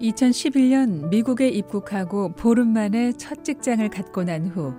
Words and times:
2011년 0.00 1.08
미국에 1.08 1.48
입국하고 1.48 2.32
보름 2.34 2.72
만에 2.72 3.12
첫 3.12 3.44
직장을 3.44 3.88
갖고 3.88 4.24
난 4.24 4.46
후 4.46 4.74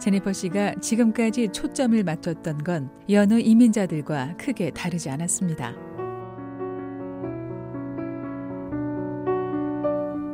제니퍼 0.00 0.32
씨가 0.32 0.74
지금까지 0.80 1.48
초점을 1.52 2.02
맞췄던 2.02 2.64
건 2.64 2.90
여느 3.10 3.34
이민자들과 3.38 4.36
크게 4.36 4.70
다르지 4.70 5.10
않았습니다. 5.10 5.74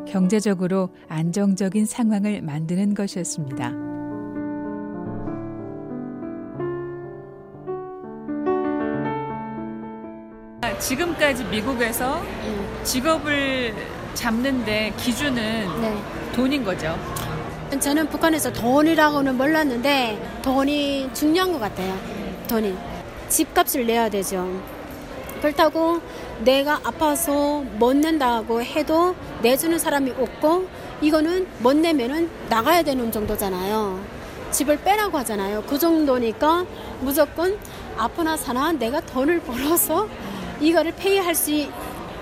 경제적으로 0.06 0.88
안정적인 1.08 1.84
상황을 1.84 2.40
만드는 2.40 2.94
것이었습니다. 2.94 3.88
지금까지 10.78 11.44
미국에서 11.44 12.22
직업을 12.84 13.97
잡는데 14.18 14.92
기준은 14.96 15.80
네. 15.80 15.96
돈인 16.32 16.64
거죠. 16.64 16.98
저는 17.80 18.08
북한에서 18.08 18.52
돈이라고는 18.52 19.36
몰랐는데 19.36 20.40
돈이 20.42 21.10
중요한 21.14 21.52
것 21.52 21.60
같아요. 21.60 21.96
돈이 22.48 22.76
집값을 23.28 23.86
내야 23.86 24.08
되죠. 24.08 24.60
그렇다고 25.40 26.00
내가 26.40 26.80
아파서 26.82 27.60
못 27.78 27.94
낸다고 27.94 28.60
해도 28.62 29.14
내주는 29.42 29.78
사람이 29.78 30.10
없고 30.18 30.66
이거는 31.00 31.46
못 31.58 31.76
내면은 31.76 32.28
나가야 32.48 32.82
되는 32.82 33.12
정도잖아요. 33.12 34.00
집을 34.50 34.78
빼라고 34.78 35.16
하잖아요. 35.18 35.62
그 35.68 35.78
정도니까 35.78 36.64
무조건 37.00 37.56
아프나 37.96 38.36
사나 38.36 38.72
내가 38.72 39.00
돈을 39.00 39.40
벌어서 39.40 40.08
이거를 40.60 40.92
페이할 40.96 41.36
수 41.36 41.52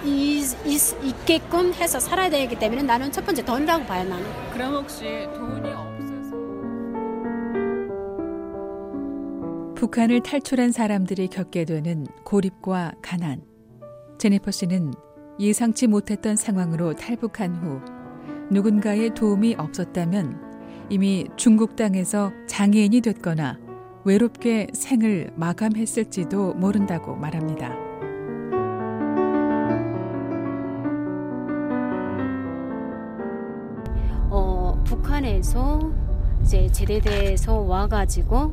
있, 0.05 0.55
있, 0.67 1.05
있게끔 1.05 1.73
해서 1.75 1.99
살아야 1.99 2.31
되기 2.31 2.59
때문에 2.59 2.83
나는 2.83 3.11
첫 3.13 3.25
번째 3.25 3.45
돈이라고 3.45 3.85
봐요 3.85 4.05
나는. 4.09 4.25
그럼 4.53 4.75
혹시 4.75 5.05
돈이 5.35 5.71
없어서 5.73 6.37
북한을 9.75 10.23
탈출한 10.23 10.73
사람들이 10.73 11.29
겪게 11.29 11.65
되는 11.65 12.07
고립과 12.25 12.93
가난. 13.03 13.43
제니퍼 14.19 14.51
씨는 14.51 14.95
예상치 15.39 15.87
못했던 15.87 16.37
상황으로 16.37 16.95
탈북한 16.95 17.55
후 17.57 17.81
누군가의 18.51 19.15
도움이 19.15 19.57
없었다면 19.59 20.87
이미 20.89 21.27
중국 21.37 21.77
땅에서 21.77 22.33
장애인이 22.47 23.01
됐거나 23.01 23.59
외롭게 24.05 24.69
생을 24.73 25.31
마감했을지도 25.37 26.55
모른다고 26.55 27.17
말합니다. 27.17 27.86
북한에서 35.37 35.93
이제 36.43 36.71
제대돼서 36.71 37.59
와가지고 37.61 38.53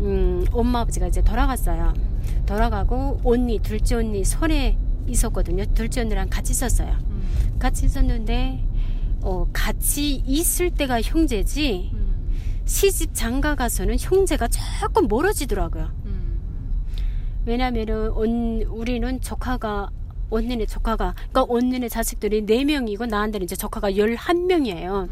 음, 0.00 0.44
엄마 0.52 0.80
아버지가 0.80 1.06
이제 1.06 1.22
돌아갔어요. 1.22 1.94
돌아가고 2.46 3.20
언니 3.24 3.58
둘째 3.58 3.96
언니 3.96 4.24
손에 4.24 4.76
있었거든요. 5.06 5.64
둘째 5.74 6.02
언니랑 6.02 6.28
같이 6.28 6.52
있었어요. 6.52 6.96
음. 7.08 7.56
같이 7.58 7.86
있었는데 7.86 8.62
어, 9.22 9.46
같이 9.52 10.16
있을 10.26 10.70
때가 10.70 11.00
형제지 11.02 11.90
음. 11.92 12.30
시집 12.64 13.14
장가 13.14 13.54
가서는 13.54 13.96
형제가 13.98 14.48
조금 14.48 15.08
멀어지더라고요. 15.08 15.90
음. 16.06 16.40
왜냐면은 17.46 18.12
언, 18.12 18.62
우리는 18.62 19.20
조카가 19.20 19.90
언니네 20.30 20.66
조카가 20.66 21.14
그러니까 21.30 21.46
언니네 21.48 21.88
자식들이 21.88 22.44
네 22.44 22.64
명이고 22.64 23.06
나한테는 23.06 23.44
이제 23.44 23.56
조카가 23.56 23.96
열한 23.96 24.46
명이에요. 24.46 25.08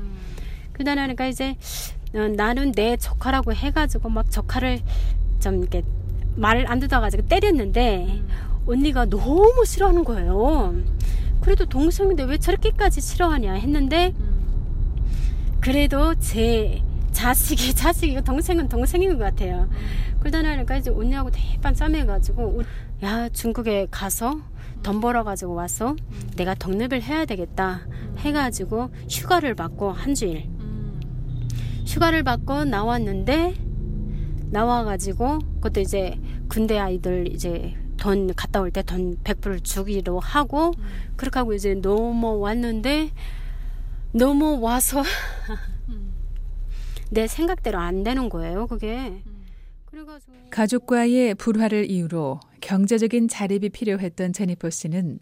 음. 0.77 0.85
그러다니까 0.85 1.27
이제 1.27 1.57
어, 2.15 2.29
나는 2.29 2.73
내 2.73 2.97
조카라고 2.97 3.53
해가지고 3.53 4.09
막 4.09 4.31
조카를 4.31 4.81
좀 5.41 5.61
이렇게 5.61 5.83
말을 6.37 6.71
안 6.71 6.81
듣어가지고 6.81 7.29
때렸는데 7.29 8.07
음. 8.09 8.29
언니가 8.67 9.05
너무 9.07 9.65
싫어하는 9.65 10.05
거예요. 10.05 10.75
그래도 11.41 11.65
동생인데 11.67 12.25
왜 12.25 12.39
저렇게까지 12.39 13.01
싫어하냐 13.01 13.55
했는데 13.55 14.13
그래도 15.61 16.15
제 16.17 16.83
자식이 17.13 17.75
자식이고 17.75 18.23
동생은 18.23 18.69
동생인 18.69 19.17
것 19.17 19.25
같아요. 19.25 19.69
그러다 20.21 20.43
나니까 20.43 20.77
이제 20.77 20.91
언니하고 20.91 21.31
대판 21.31 21.75
싸매가지고 21.75 22.63
야 23.05 23.29
중국에 23.29 23.87
가서 23.91 24.41
돈 24.83 25.01
벌어가지고 25.01 25.55
와서 25.55 25.97
내가 26.37 26.55
독립을 26.55 27.03
해야 27.03 27.25
되겠다 27.25 27.81
해가지고 28.19 28.91
휴가를 29.09 29.55
받고 29.55 29.93
한 29.93 30.15
주일 30.15 30.49
휴가를 31.87 32.23
받고 32.23 32.65
나왔는데 32.65 33.55
나와가지고 34.51 35.39
그것도 35.57 35.81
이제 35.81 36.19
군대 36.49 36.79
아이들 36.79 37.33
이제 37.33 37.75
돈 37.97 38.33
갔다 38.35 38.61
올 38.61 38.71
때 38.71 38.83
돈 38.83 39.17
100불 39.25 39.65
주기로 39.65 40.21
하고 40.21 40.73
그렇게 41.17 41.39
하고 41.39 41.55
이제 41.55 41.75
넘어왔는데 41.75 43.11
넘어와서 44.13 45.03
내 47.11 47.27
생각대로 47.27 47.79
안 47.79 48.03
되는 48.03 48.29
거예요 48.29 48.67
그게. 48.67 49.23
가족과의 50.51 51.35
불화를 51.37 51.91
이유로 51.91 52.41
경제적인 52.61 53.29
자립이 53.29 53.71
필요했던 53.71 54.33
제니퍼 54.35 54.69
씨는 54.71 55.19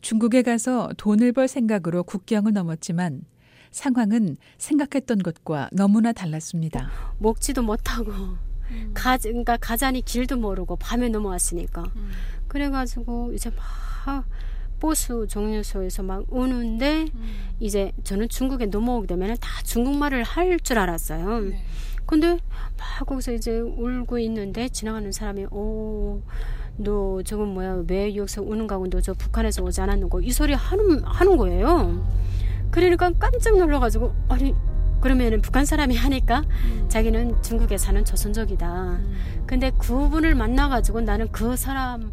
중국에 0.00 0.42
가서 0.42 0.90
돈을 0.96 1.32
벌 1.32 1.48
생각으로 1.48 2.04
국경을 2.04 2.52
넘었지만 2.52 3.22
상황은 3.72 4.36
생각했던 4.58 5.18
것과 5.18 5.68
너무나 5.72 6.12
달랐습니다. 6.12 6.90
먹지도 7.18 7.62
못하고 7.62 8.12
가 8.94 9.18
그러니까 9.18 9.56
가자니 9.56 10.02
길도 10.02 10.36
모르고 10.36 10.76
밤에 10.76 11.08
넘어왔으니까 11.08 11.84
그래가지고 12.48 13.32
이제 13.34 13.50
막 13.50 14.24
버스 14.80 15.26
정류소에서 15.28 16.02
막 16.02 16.24
오는데 16.32 17.06
이제 17.60 17.92
저는 18.04 18.28
중국에 18.28 18.66
넘어오게 18.66 19.06
되면 19.06 19.36
다 19.40 19.48
중국말을 19.64 20.22
할 20.22 20.58
줄 20.60 20.78
알았어요. 20.78 21.52
근데 22.06 22.38
막 22.78 23.06
거기서 23.06 23.32
이제 23.32 23.58
울고 23.60 24.18
있는데 24.20 24.68
지나가는 24.68 25.10
사람이 25.12 25.46
오. 25.46 26.20
너 26.78 27.22
저건 27.22 27.48
뭐야 27.54 27.84
왜 27.86 28.16
여기서 28.16 28.42
우는 28.42 28.66
가고 28.66 28.88
너 28.88 29.00
저 29.00 29.12
북한에서 29.14 29.62
오지 29.62 29.80
않았는고 29.82 30.20
이 30.22 30.30
소리 30.32 30.52
하는 30.54 31.04
하는 31.04 31.36
거예요. 31.36 32.06
그러니까 32.72 33.12
깜짝 33.18 33.56
놀라가지고 33.56 34.12
아니 34.28 34.54
그러면은 35.00 35.40
북한 35.40 35.64
사람이 35.64 35.94
하니까 35.96 36.42
자기는 36.88 37.42
중국에 37.42 37.76
사는 37.78 38.04
조선족이다. 38.04 38.98
근데 39.46 39.70
그분을 39.78 40.34
만나가지고 40.34 41.02
나는 41.02 41.30
그 41.30 41.54
사람 41.56 42.12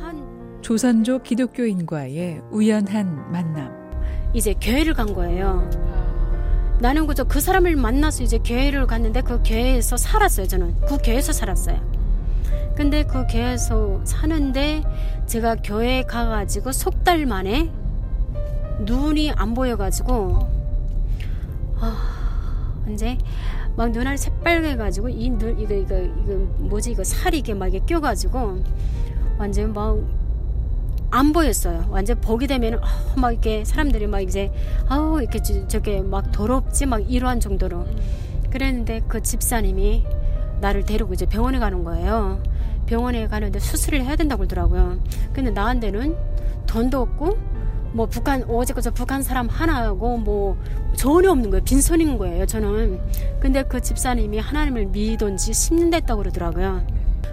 한 0.00 0.58
조선족 0.62 1.22
기독교인과의 1.24 2.42
우연한 2.50 3.30
만남. 3.30 3.70
이제 4.34 4.54
교회를 4.60 4.94
간 4.94 5.12
거예요. 5.12 5.68
나는 6.80 7.06
그저 7.06 7.24
그 7.24 7.40
사람을 7.40 7.76
만나서 7.76 8.22
이제 8.24 8.38
교회를 8.38 8.86
갔는데 8.86 9.20
그 9.20 9.40
교회에서 9.44 9.96
살았어요. 9.96 10.46
저는 10.48 10.74
그 10.86 10.98
교회에서 10.98 11.32
살았어요. 11.32 11.78
근데 12.76 13.04
그 13.04 13.26
교회에서 13.26 14.00
사는데 14.04 14.82
제가 15.26 15.56
교회 15.62 16.02
가가지고 16.02 16.72
석 16.72 17.04
달 17.04 17.26
만에 17.26 17.70
눈이 18.84 19.32
안 19.32 19.54
보여가지고 19.54 20.38
아 21.80 22.84
이제 22.88 23.16
막 23.76 23.90
눈알 23.90 24.18
새빨개가지고 24.18 25.08
이 25.08 25.30
눈 25.30 25.58
이거 25.58 25.74
이거 25.74 25.96
이거 25.98 26.34
뭐지 26.58 26.92
이거 26.92 27.04
살이 27.04 27.38
이게 27.38 27.54
막 27.54 27.68
이게 27.68 27.80
껴가지고 27.84 28.62
완전 29.38 29.72
막 29.72 30.22
안 31.14 31.34
보였어요. 31.34 31.84
완전 31.90 32.18
보게 32.22 32.46
되면 32.46 32.76
어, 32.82 32.86
막 33.16 33.32
이렇게 33.32 33.66
사람들이 33.66 34.06
막 34.06 34.20
이제 34.20 34.50
아우 34.88 35.20
이렇게 35.20 35.42
저, 35.42 35.68
저게 35.68 36.00
막 36.00 36.32
더럽지 36.32 36.86
막 36.86 37.00
이러한 37.00 37.38
정도로 37.38 37.84
그랬는데 38.50 39.02
그 39.08 39.22
집사님이 39.22 40.04
나를 40.62 40.86
데리고 40.86 41.12
이제 41.12 41.26
병원에 41.26 41.58
가는 41.58 41.84
거예요. 41.84 42.42
병원에 42.86 43.28
가는데 43.28 43.58
수술을 43.58 44.02
해야 44.02 44.16
된다고 44.16 44.40
그러더라고요. 44.40 45.00
근데 45.34 45.50
나한테는 45.50 46.16
돈도 46.66 47.02
없고 47.02 47.36
뭐 47.92 48.06
북한 48.06 48.42
어제까지 48.44 48.90
북한 48.92 49.22
사람 49.22 49.48
하나하고 49.48 50.18
뭐 50.18 50.56
전혀 50.96 51.30
없는 51.30 51.50
거예요. 51.50 51.64
빈손인 51.64 52.18
거예요. 52.18 52.46
저는. 52.46 53.00
근데 53.40 53.62
그 53.62 53.80
집사님이 53.80 54.38
하나님을 54.38 54.86
믿던지 54.86 55.52
10년 55.52 55.90
됐다고 55.90 56.22
그러더라고요. 56.22 56.86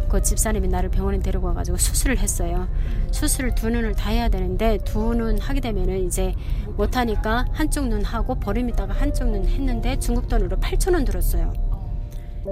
그 0.09 0.21
집사님이 0.21 0.67
나를 0.67 0.89
병원에 0.89 1.19
데리고 1.19 1.47
와가지고 1.47 1.77
수술을 1.77 2.17
했어요. 2.17 2.67
수술을 3.11 3.53
두 3.56 3.69
눈을 3.69 3.94
다 3.94 4.09
해야 4.09 4.27
되는데 4.27 4.79
두 4.83 5.13
눈 5.13 5.38
하게 5.38 5.59
되면은 5.61 6.06
이제 6.06 6.33
못하니까 6.75 7.45
한쪽 7.51 7.88
눈 7.88 8.03
하고 8.03 8.35
버림 8.35 8.69
있다가 8.69 8.94
한쪽 8.94 9.29
눈 9.29 9.45
했는데 9.45 9.97
중국 10.00 10.27
돈으로 10.27 10.57
8천 10.57 10.94
원 10.94 11.06
들었어요. 11.06 11.53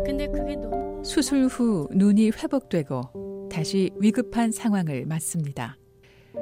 근데 0.05 0.27
그게 0.27 0.55
너무 0.55 1.03
수술 1.03 1.45
후 1.47 1.87
눈이 1.91 2.31
회복되고 2.31 3.49
다시 3.51 3.89
위급한 3.99 4.51
상황을 4.51 5.05
맞습니다. 5.07 5.77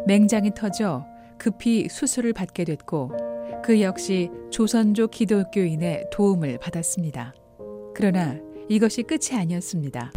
맹장이 0.08 0.52
터져 0.54 1.06
급히 1.38 1.88
수술을 1.90 2.34
받게 2.34 2.64
됐고 2.66 3.12
그 3.64 3.82
역시 3.82 4.30
조선족 4.52 5.12
기독교인의 5.12 6.10
도움을 6.12 6.60
받았습니다. 6.60 7.34
그러나 7.96 8.38
이것이 8.70 9.04
끝이 9.04 9.38
아니었습니다. 9.40 10.12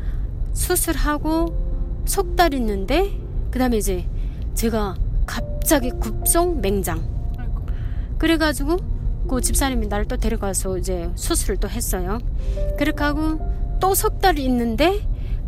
수술하고 0.52 2.02
석 2.06 2.36
달 2.36 2.54
있는데 2.54 3.10
그다음에 3.50 3.76
이제 3.78 4.06
제가 4.54 4.96
갑자기 5.26 5.90
급성 6.00 6.60
맹장. 6.60 7.02
그래가지고 8.18 8.76
그 9.28 9.40
집사님이 9.40 9.86
나를 9.88 10.06
또 10.06 10.16
데려가서 10.16 10.78
이제 10.78 11.10
수술을 11.14 11.58
또 11.58 11.68
했어요. 11.68 12.18
그렇게 12.78 13.04
하고 13.04 13.38
또 13.80 13.94
석 13.94 14.20
달 14.20 14.38
있는데 14.38 15.00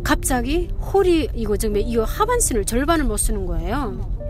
갑자기 0.03 0.69
홀이 0.79 1.29
이거 1.35 1.57
지금 1.57 1.77
이거 1.77 2.03
하반신을 2.03 2.65
절반을 2.65 3.05
못 3.05 3.17
쓰는 3.17 3.45
거예요. 3.45 4.20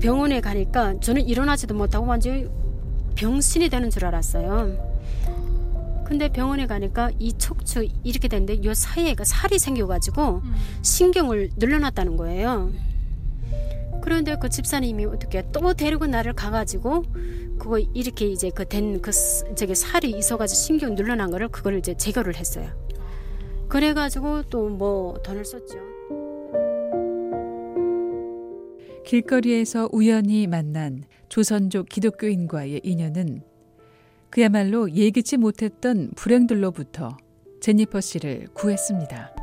병원에 0.00 0.40
가니까 0.40 0.98
저는 1.00 1.22
일어나지도 1.22 1.74
못하고 1.74 2.06
완전히 2.06 2.46
병신이 3.14 3.68
되는 3.68 3.90
줄 3.90 4.04
알았어요. 4.04 4.96
근데 6.04 6.28
병원에 6.28 6.66
가니까 6.66 7.10
이 7.18 7.32
척추 7.36 7.86
이렇게 8.04 8.28
됐는데 8.28 8.54
이 8.54 8.74
사이에가 8.74 9.24
살이 9.24 9.58
생겨가지고 9.58 10.42
신경을 10.82 11.50
늘려놨다는 11.56 12.16
거예요. 12.16 12.70
그런데 14.02 14.36
그 14.40 14.48
집사님이 14.48 15.06
어떻게 15.06 15.44
또 15.50 15.74
데리고 15.74 16.06
나를 16.06 16.32
가가지고 16.32 17.02
그거 17.58 17.78
이렇게 17.78 18.26
이제 18.26 18.50
그 18.50 18.64
된그 18.64 19.10
그 19.10 19.54
저기 19.56 19.74
살이 19.74 20.10
있어가지고 20.10 20.56
신경 20.56 20.94
늘려난 20.94 21.30
거를 21.32 21.48
그걸 21.48 21.78
이제 21.78 21.96
제거를 21.96 22.36
했어요. 22.36 22.70
그래가지고 23.68 24.44
또 24.44 24.68
뭐 24.68 25.14
돈을 25.24 25.44
썼죠. 25.44 25.95
길거리에서 29.06 29.88
우연히 29.92 30.48
만난 30.48 31.04
조선족 31.28 31.88
기독교인과의 31.88 32.80
인연은 32.82 33.42
그야말로 34.30 34.90
예기치 34.90 35.36
못했던 35.36 36.10
불행들로부터 36.16 37.16
제니퍼 37.60 38.00
씨를 38.00 38.48
구했습니다. 38.52 39.34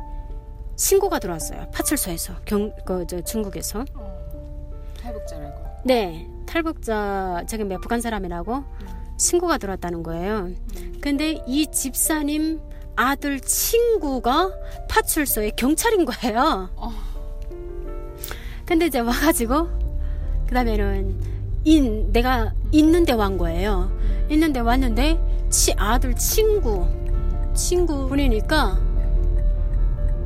신고가 0.76 1.18
들어왔어요. 1.18 1.70
파출소에서 1.72 2.34
경, 2.44 2.72
그, 2.84 3.06
저, 3.08 3.20
중국에서. 3.22 3.84
어, 3.94 4.70
탈북자라고. 5.00 5.64
네, 5.84 6.28
탈북자 6.46 7.42
저기 7.48 7.64
몇 7.64 7.80
북한 7.80 8.00
사람이라고 8.00 8.56
음. 8.56 8.86
신고가 9.18 9.58
들어왔다는 9.58 10.02
거예요. 10.02 10.50
음. 10.76 10.98
근데 11.00 11.42
이 11.46 11.66
집사님 11.70 12.60
아들 12.96 13.40
친구가 13.40 14.52
파출소에 14.88 15.52
경찰인 15.56 16.04
거예요. 16.04 16.70
어. 16.76 17.13
근데 18.66 18.86
이제 18.86 19.00
와가지고 19.00 19.68
그 20.46 20.54
다음에는 20.54 21.14
인 21.64 22.12
내가 22.12 22.52
있는데 22.72 23.12
완 23.12 23.38
거예요. 23.38 23.90
있는데 24.30 24.60
왔는데 24.60 25.18
치 25.50 25.72
아들 25.76 26.14
친구 26.14 26.86
친구 27.54 28.08
보내니까 28.08 28.78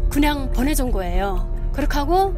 그냥 0.09 0.51
보내준 0.53 0.91
거예요. 0.91 1.71
그렇게 1.73 1.95
하고 1.95 2.35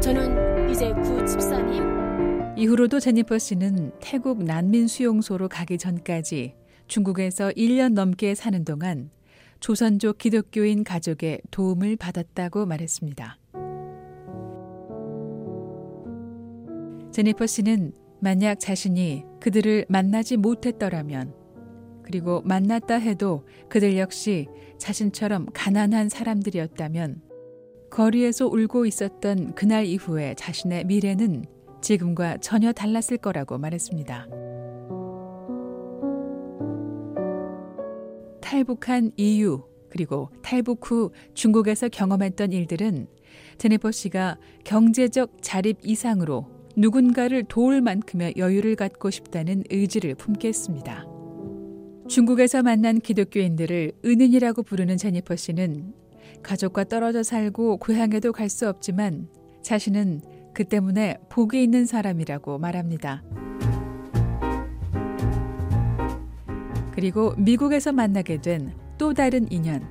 저는 0.00 0.70
이제 0.70 0.92
그 0.94 1.26
집사님 1.26 2.54
이후로도 2.56 2.98
제니퍼 2.98 3.38
씨는 3.38 3.92
태국 4.00 4.42
난민 4.42 4.88
수용소로 4.88 5.48
가기 5.48 5.78
전까지 5.78 6.54
중국에서 6.88 7.50
1년 7.50 7.92
넘게 7.92 8.34
사는 8.34 8.64
동안 8.64 9.10
조선족 9.60 10.18
기독교인 10.18 10.82
가족의 10.82 11.40
도움을 11.50 11.96
받았다고 11.96 12.66
말했습니다. 12.66 13.38
제니퍼 17.18 17.46
씨는 17.46 17.90
만약 18.20 18.60
자신이 18.60 19.24
그들을 19.40 19.86
만나지 19.88 20.36
못했더라면 20.36 21.34
그리고 22.04 22.42
만났다 22.42 22.94
해도 22.94 23.44
그들 23.68 23.98
역시 23.98 24.46
자신처럼 24.78 25.46
가난한 25.52 26.10
사람들이었다면 26.10 27.20
거리에서 27.90 28.46
울고 28.46 28.86
있었던 28.86 29.56
그날 29.56 29.84
이후에 29.84 30.34
자신의 30.36 30.84
미래는 30.84 31.44
지금과 31.82 32.36
전혀 32.36 32.70
달랐을 32.70 33.16
거라고 33.16 33.58
말했습니다. 33.58 34.28
탈북한 38.40 39.10
이유 39.16 39.64
그리고 39.88 40.30
탈북 40.44 40.88
후 40.88 41.10
중국에서 41.34 41.88
경험했던 41.88 42.52
일들은 42.52 43.08
제네퍼 43.58 43.90
씨가 43.90 44.38
경제적 44.62 45.38
자립 45.42 45.78
이상으로 45.82 46.57
누군가를 46.78 47.44
도울 47.44 47.80
만큼의 47.82 48.34
여유를 48.36 48.76
갖고 48.76 49.10
싶다는 49.10 49.64
의지를 49.70 50.14
품게 50.14 50.48
했습니다. 50.48 51.04
중국에서 52.08 52.62
만난 52.62 53.00
기독교인들을 53.00 53.92
은인이라고 54.04 54.62
부르는 54.62 54.96
제니퍼 54.96 55.36
씨는 55.36 55.92
가족과 56.42 56.84
떨어져 56.84 57.22
살고 57.22 57.78
고향에도 57.78 58.32
갈 58.32 58.48
수 58.48 58.68
없지만 58.68 59.28
자신은 59.62 60.22
그 60.54 60.64
때문에 60.64 61.18
복이 61.28 61.62
있는 61.62 61.84
사람이라고 61.84 62.58
말합니다. 62.58 63.22
그리고 66.92 67.34
미국에서 67.36 67.92
만나게 67.92 68.40
된 68.40 68.72
또 68.98 69.14
다른 69.14 69.50
인연. 69.52 69.86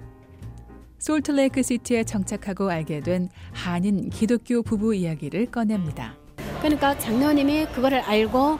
솔트레이크 1.00 1.64
시티에 1.64 2.04
정착하고 2.04 2.70
알게 2.70 3.00
된 3.00 3.30
한인 3.54 4.10
기독교 4.10 4.62
부부 4.62 4.94
이야기를 4.94 5.46
꺼냅니다. 5.46 6.18
그러니까 6.62 6.98
장로님이 6.98 7.68
그거를 7.68 8.00
알고 8.02 8.60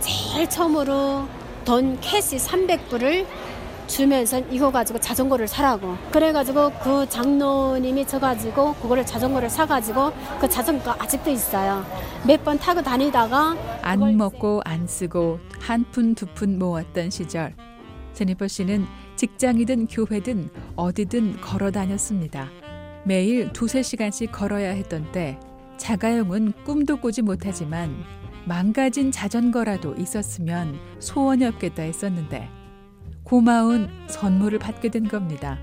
제일 0.00 0.48
처음으로 0.48 1.26
돈 1.64 1.98
cash 2.00 2.36
300불을 2.36 3.26
주면서 3.86 4.38
이거 4.50 4.70
가지고 4.70 5.00
자전거를 5.00 5.48
사라고. 5.48 5.96
그래가지고 6.12 6.70
그 6.82 7.08
장로님이 7.08 8.06
져가지고 8.06 8.74
그거를 8.74 9.04
자전거를 9.04 9.50
사가지고 9.50 10.12
그 10.40 10.48
자전거 10.48 10.92
아직도 10.92 11.30
있어요. 11.30 11.84
몇 12.26 12.44
번 12.44 12.56
타고 12.58 12.80
다니다가 12.82 13.56
안 13.82 14.16
먹고 14.16 14.60
안 14.64 14.86
쓰고 14.86 15.40
한 15.60 15.84
푼 15.90 16.14
두 16.14 16.26
푼 16.34 16.58
모았던 16.58 17.10
시절. 17.10 17.54
제니퍼 18.14 18.46
씨는 18.46 18.86
직장이든 19.16 19.88
교회든 19.88 20.50
어디든 20.76 21.40
걸어 21.40 21.70
다녔습니다. 21.72 22.48
매일 23.04 23.52
두세 23.52 23.82
시간씩 23.82 24.30
걸어야 24.30 24.70
했던 24.70 25.10
때 25.10 25.38
자가용은 25.80 26.52
꿈도 26.64 26.98
꾸지 26.98 27.22
못하지만 27.22 27.96
망가진 28.44 29.10
자전거라도 29.10 29.94
있었으면 29.96 30.78
소원이 30.98 31.44
없겠다 31.46 31.82
했었는데 31.82 32.48
고마운 33.24 33.88
선물을 34.08 34.58
받게 34.58 34.90
된 34.90 35.08
겁니다. 35.08 35.58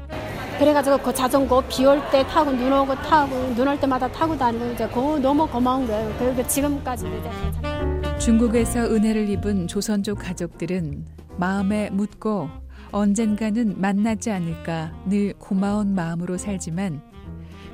그래가지고 0.57 0.97
그 0.99 1.13
자전거 1.13 1.61
비 1.69 1.85
올 1.85 2.01
때 2.11 2.25
타고 2.25 2.51
눈 2.51 2.73
오고 2.73 2.95
타고 2.95 3.35
눈 3.55 3.67
올 3.67 3.79
때마다 3.79 4.11
타고 4.11 4.35
다니고 4.35 4.71
이제 4.73 4.87
그거 4.87 5.19
너무 5.19 5.47
고마운 5.47 5.85
거예요. 5.85 6.11
그리고 6.17 6.47
지금까지 6.47 7.05
이제 7.07 8.17
중국에서 8.19 8.85
은혜를 8.91 9.29
입은 9.29 9.67
조선족 9.67 10.17
가족들은 10.17 11.05
마음에 11.37 11.89
묻고 11.91 12.49
언젠가는 12.91 13.79
만나지 13.79 14.31
않을까 14.31 14.93
늘 15.05 15.33
고마운 15.37 15.93
마음으로 15.93 16.37
살지만 16.37 17.01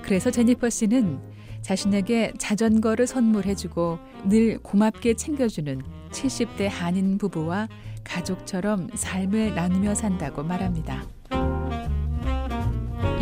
그래서 0.01 0.29
제니퍼 0.29 0.69
씨는 0.69 1.19
자신에게 1.63 2.33
자전거를 2.37 3.07
선물해주고 3.07 3.97
늘 4.25 4.59
고맙게 4.59 5.15
챙겨주는 5.15 5.81
70대 6.11 6.67
한인 6.69 7.17
부부와 7.17 7.67
가족처럼 8.03 8.89
삶을 8.93 9.55
나누며 9.55 9.95
산다고 9.95 10.43
말합니다. 10.43 11.07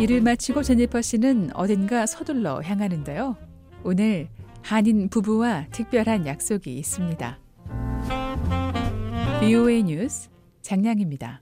일을 0.00 0.20
마치고 0.20 0.62
제니퍼 0.62 1.00
씨는 1.00 1.50
어딘가 1.54 2.06
서둘러 2.06 2.60
향하는데요. 2.60 3.36
오늘 3.84 4.28
한인 4.62 5.08
부부와 5.08 5.66
특별한 5.70 6.26
약속이 6.26 6.76
있습니다. 6.76 7.38
BOA 9.40 9.84
뉴스 9.84 10.28
장량입니다. 10.62 11.30